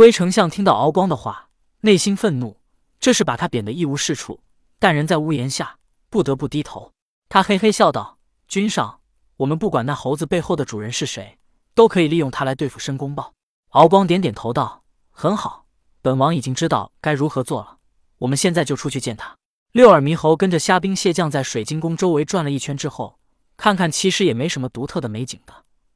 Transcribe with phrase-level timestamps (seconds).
[0.00, 1.50] 龟丞相听到敖光的话，
[1.82, 2.56] 内心愤怒，
[2.98, 4.40] 这是把他贬得一无是处，
[4.78, 5.76] 但人在屋檐下，
[6.08, 6.90] 不得不低头。
[7.28, 8.16] 他嘿嘿笑道
[8.48, 9.00] ：“君上，
[9.36, 11.36] 我们不管那猴子背后的主人是谁，
[11.74, 13.34] 都可以利用他来对付申公豹。”
[13.76, 14.82] 敖光点点头道
[15.12, 15.66] ：“很好，
[16.00, 17.76] 本王已经知道该如何做了。
[18.20, 19.36] 我们现在就出去见他。”
[19.72, 23.18] 六耳猕猴跟着虾兵蟹将在水晶宫周围转了一圈之后，
[23.58, 25.52] 看看其实也没什么独特的美景的，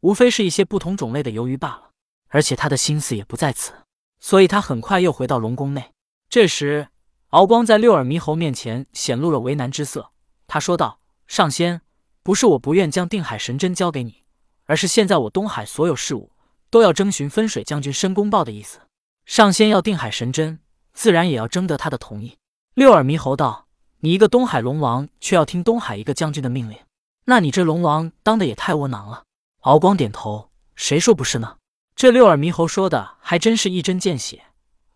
[0.00, 1.84] 无非是一些不同种类的鱿鱼罢了。
[2.28, 3.72] 而且他的心思也不在此，
[4.20, 5.92] 所以他很快又回到龙宫内。
[6.28, 6.88] 这时，
[7.30, 10.10] 敖光在六耳猕猴面前显露了为难之色。
[10.46, 11.80] 他说道：“上仙，
[12.22, 14.24] 不是我不愿将定海神针交给你，
[14.64, 16.30] 而是现在我东海所有事务
[16.70, 18.80] 都要征询分水将军申公豹的意思。
[19.24, 20.60] 上仙要定海神针，
[20.92, 22.36] 自然也要征得他的同意。”
[22.74, 23.66] 六耳猕猴道
[24.00, 26.78] ：“你一个东海龙王，却要听东海一个将军的命令，
[27.24, 29.24] 那你这龙王当的也太窝囊了。”
[29.62, 31.56] 敖光点头：“谁说不是呢？”
[31.96, 34.44] 这六耳猕猴说的还真是一针见血。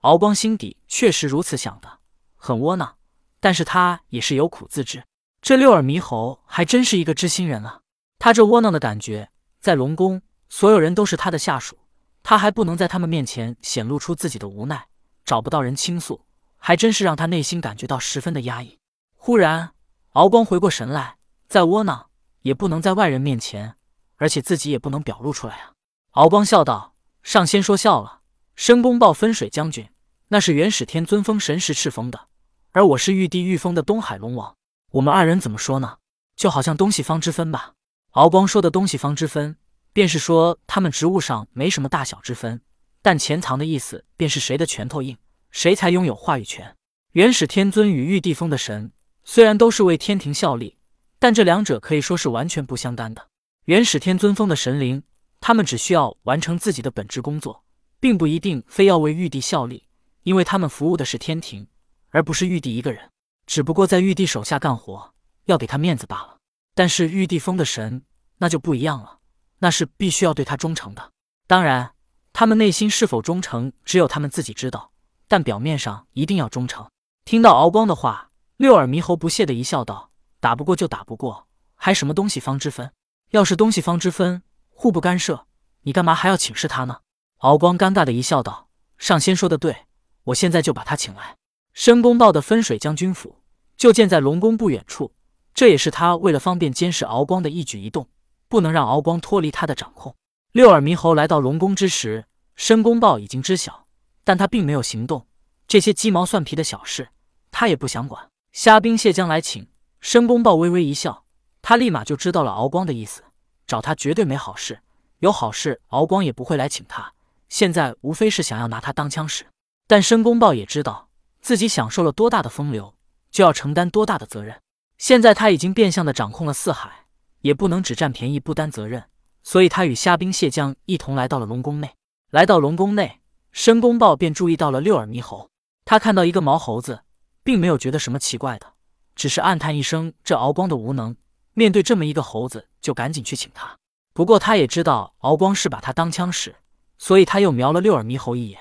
[0.00, 2.00] 敖光心底确实如此想的，
[2.36, 2.96] 很窝囊，
[3.40, 5.02] 但是他也是有苦自知。
[5.40, 7.80] 这六耳猕猴还真是一个知心人啊！
[8.18, 9.30] 他这窝囊的感觉，
[9.60, 11.78] 在龙宫所有人都是他的下属，
[12.22, 14.88] 他还不能在他们面前显露出自己的无奈，
[15.24, 16.26] 找不到人倾诉。
[16.58, 18.78] 还真是让他内心感觉到十分的压抑。
[19.16, 19.72] 忽然，
[20.10, 21.16] 敖光回过神来，
[21.48, 22.10] 再窝囊
[22.42, 23.76] 也不能在外人面前，
[24.16, 25.72] 而且自己也不能表露出来啊。
[26.14, 28.20] 敖光笑道：“上仙说笑了，
[28.56, 29.88] 申公豹分水将军，
[30.28, 32.28] 那是元始天尊封神时敕封的，
[32.72, 34.56] 而我是玉帝御封的东海龙王。
[34.92, 35.98] 我们二人怎么说呢？
[36.34, 37.74] 就好像东西方之分吧。”
[38.12, 39.56] 敖光说的东西方之分，
[39.92, 42.60] 便是说他们职务上没什么大小之分，
[43.02, 45.16] 但潜藏的意思便是谁的拳头硬。
[45.50, 46.74] 谁才拥有话语权？
[47.12, 48.92] 元始天尊与玉帝封的神
[49.24, 50.78] 虽然都是为天庭效力，
[51.18, 53.28] 但这两者可以说是完全不相干的。
[53.66, 55.02] 元始天尊封的神灵，
[55.40, 57.64] 他们只需要完成自己的本职工作，
[57.98, 59.86] 并不一定非要为玉帝效力，
[60.22, 61.66] 因为他们服务的是天庭，
[62.10, 63.10] 而不是玉帝一个人。
[63.46, 65.12] 只不过在玉帝手下干活，
[65.46, 66.36] 要给他面子罢了。
[66.74, 68.04] 但是玉帝封的神，
[68.38, 69.18] 那就不一样了，
[69.58, 71.10] 那是必须要对他忠诚的。
[71.46, 71.94] 当然，
[72.32, 74.92] 他们内心是否忠诚，只有他们自己知道。
[75.26, 76.88] 但表面上一定要忠诚。
[77.24, 82.92] 听到敖光的话，六耳猕猴不屑的一笑，道：“打不过就打不过，还什么东西方之分？
[83.30, 84.42] 要是东西方之分，
[84.80, 85.46] 互不干涉，
[85.82, 87.00] 你干嘛还要请示他呢？”
[87.44, 89.84] 敖光尴尬的一笑，道：“上仙说的对，
[90.24, 91.36] 我现在就把他请来。
[91.74, 93.42] 申公豹的分水将军府
[93.76, 95.12] 就建在龙宫不远处，
[95.52, 98.08] 这也是他为了方便监视敖光的一举一动，
[98.48, 100.16] 不能让敖光脱离他的掌控。”
[100.52, 102.24] 六耳猕猴来到龙宫之时，
[102.56, 103.86] 申公豹已经知晓。
[104.24, 105.26] 但他并没有行动，
[105.68, 107.10] 这些鸡毛蒜皮的小事，
[107.50, 108.30] 他也不想管。
[108.52, 109.68] 虾兵蟹将来请，
[110.00, 111.24] 申公豹微微一笑，
[111.60, 113.24] 他立马就知道了敖光的意思，
[113.70, 114.80] 找他绝对没好事，
[115.20, 117.12] 有好事敖光也不会来请他。
[117.48, 119.46] 现在无非是想要拿他当枪使。
[119.86, 121.08] 但申公豹也知道
[121.40, 122.92] 自己享受了多大的风流，
[123.30, 124.60] 就要承担多大的责任。
[124.98, 127.06] 现在他已经变相的掌控了四海，
[127.42, 129.04] 也不能只占便宜不担责任，
[129.44, 131.94] 所以他与虾兵蟹将一同来到了龙宫内。
[132.30, 133.20] 来到龙宫内。
[133.52, 135.48] 申公豹便注意到了六耳猕猴，
[135.84, 137.02] 他看到一个毛猴子，
[137.44, 138.66] 并没有觉得什么奇怪的，
[139.14, 141.14] 只是暗叹一声：这敖光的无能，
[141.60, 143.76] 面对这么一个猴子，就赶紧去请他。
[144.14, 146.56] 不过他也知道敖光是把他当枪使，
[146.96, 148.58] 所以他又瞄了六耳猕猴一眼，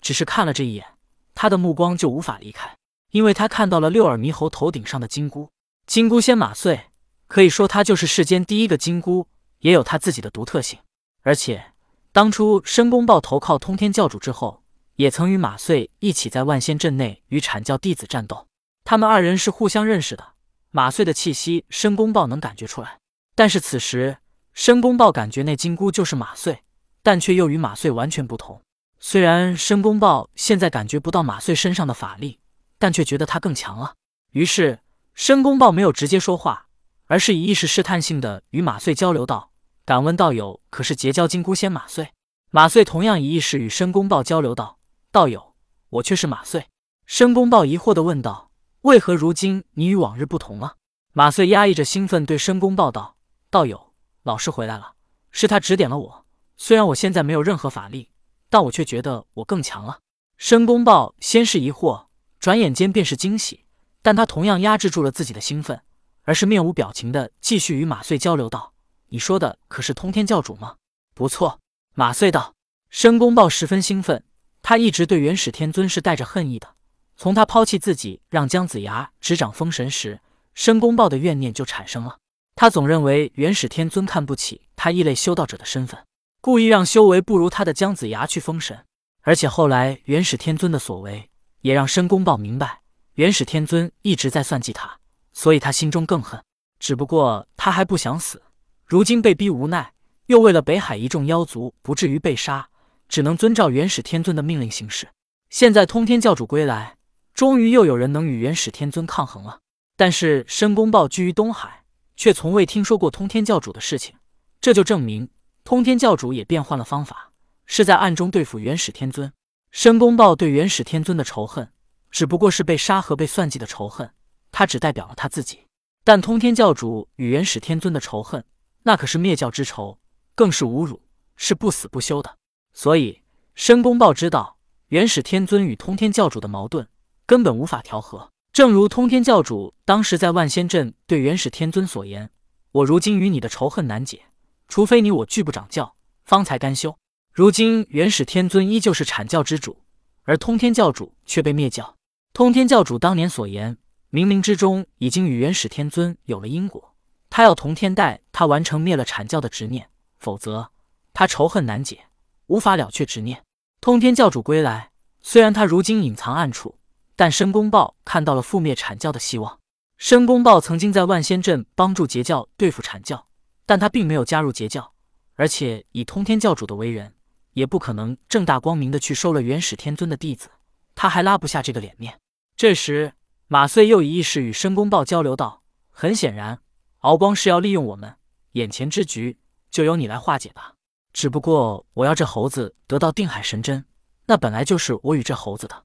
[0.00, 0.86] 只是看了这一眼，
[1.34, 2.74] 他的目光就无法离开，
[3.10, 5.50] 因为他看到了六耳猕猴头顶上的金箍。
[5.86, 6.86] 金箍仙马穗，
[7.26, 9.26] 可以说他就是世间第一个金箍，
[9.58, 10.78] 也有他自己的独特性，
[11.20, 11.72] 而且。
[12.10, 14.62] 当初申公豹投靠通天教主之后，
[14.96, 18.46] 也曾与马穗一起在万仙阵内与阐教弟子战斗。
[18.82, 20.32] 他们二人是互相认识的。
[20.70, 22.98] 马穗的气息，申公豹能感觉出来。
[23.34, 24.18] 但是此时，
[24.52, 26.62] 申公豹感觉那金箍就是马穗，
[27.02, 28.60] 但却又与马穗完全不同。
[28.98, 32.40] 虽然申公豹现在感觉不到马穗身上的法力，
[32.78, 33.94] 但却觉得他更强了。
[34.32, 34.80] 于是，
[35.14, 36.66] 申公豹没有直接说话，
[37.06, 39.52] 而是以意识试探性的与马穗交流道。
[39.84, 42.12] 敢问道友，可是结交金箍仙马穗？
[42.50, 44.78] 马穗同样以意识与申公豹交流道
[45.12, 45.54] ：“道友，
[45.90, 46.66] 我却是马穗。”
[47.06, 48.47] 申公豹疑惑的问道
[48.82, 50.76] ：“为何如今你与往日不同了？”
[51.12, 53.16] 马穗压抑着兴奋对申公豹道
[53.50, 53.92] ：“道友，
[54.22, 54.94] 老师回来了，
[55.30, 56.26] 是他指点了我。
[56.56, 58.10] 虽然我现在没有任何法力，
[58.48, 60.00] 但我却觉得我更强了。”
[60.38, 62.06] 申公豹先是疑惑，
[62.38, 63.64] 转眼间便是惊喜，
[64.02, 65.82] 但他同样压制住了自己的兴奋，
[66.22, 68.74] 而是面无表情的继续与马穗交流道。
[69.08, 70.76] 你说的可是通天教主吗？
[71.14, 71.58] 不错，
[71.94, 72.54] 马穗道。
[72.90, 74.24] 申公豹十分兴奋，
[74.62, 76.76] 他一直对元始天尊是带着恨意的。
[77.18, 80.20] 从他抛弃自己，让姜子牙执掌封神时，
[80.54, 82.18] 申公豹的怨念就产生了。
[82.54, 86.00] 他总认为元始天尊看不起他异类修道者的身份，
[86.40, 88.84] 故意让修为不如他的姜子牙去封神。
[89.22, 91.28] 而且后来元始天尊的所为，
[91.62, 92.82] 也让申公豹明白
[93.14, 94.98] 元始天尊一直在算计他，
[95.32, 96.40] 所以他心中更恨。
[96.78, 98.40] 只不过他还不想死，
[98.86, 99.92] 如今被逼无奈，
[100.26, 102.68] 又为了北海一众妖族不至于被杀，
[103.08, 105.08] 只能遵照元始天尊的命令行事。
[105.50, 106.97] 现在通天教主归来，
[107.38, 109.60] 终于又有人能与元始天尊抗衡了。
[109.96, 111.84] 但是申公豹居于东海，
[112.16, 114.16] 却从未听说过通天教主的事情，
[114.60, 115.30] 这就证明
[115.62, 117.30] 通天教主也变换了方法，
[117.64, 119.32] 是在暗中对付元始天尊。
[119.70, 121.70] 申公豹对元始天尊的仇恨，
[122.10, 124.12] 只不过是被杀和被算计的仇恨，
[124.50, 125.60] 他只代表了他自己。
[126.02, 128.44] 但通天教主与元始天尊的仇恨，
[128.82, 130.00] 那可是灭教之仇，
[130.34, 131.00] 更是侮辱，
[131.36, 132.36] 是不死不休的。
[132.72, 133.22] 所以
[133.54, 134.58] 申公豹知道，
[134.88, 136.88] 元始天尊与通天教主的矛盾
[137.28, 138.30] 根本无法调和。
[138.54, 142.30] 正如通天教主当时在万仙阵对元始天尊所言
[142.72, 144.22] ：“我如今与你的仇恨难解，
[144.66, 145.94] 除非你我拒不掌教，
[146.24, 146.96] 方才甘休。”
[147.34, 149.82] 如今元始天尊依旧是阐教之主，
[150.22, 151.94] 而通天教主却被灭教。
[152.32, 153.76] 通天教主当年所言，
[154.10, 156.94] 冥冥之中已经与元始天尊有了因果，
[157.28, 160.70] 他要同天带他完成灭了阐教的执念，否则
[161.12, 162.06] 他仇恨难解，
[162.46, 163.44] 无法了却执念。
[163.82, 166.76] 通天教主归来，虽然他如今隐藏暗处。
[167.18, 169.58] 但申公豹看到了覆灭阐教的希望。
[169.96, 173.26] 申公豹曾经在万仙阵帮助截教对付阐教，
[173.66, 174.92] 但他并没有加入截教，
[175.34, 177.12] 而且以通天教主的为人，
[177.54, 180.48] 也不可能正大光明的去收了元始天尊的弟子，
[180.94, 182.20] 他还拉不下这个脸面。
[182.54, 183.14] 这时，
[183.48, 186.60] 马遂又以意识与申公豹交流道：“很显然，
[186.98, 188.14] 敖光是要利用我们，
[188.52, 189.36] 眼前之局
[189.72, 190.74] 就由你来化解吧。
[191.12, 193.84] 只不过我要这猴子得到定海神针，
[194.26, 195.82] 那本来就是我与这猴子的。”